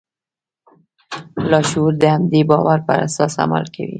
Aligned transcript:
لاشعور 1.49 1.93
د 2.01 2.03
همدې 2.15 2.41
باور 2.49 2.79
پر 2.87 2.97
اساس 3.07 3.33
عمل 3.43 3.65
کوي 3.75 3.89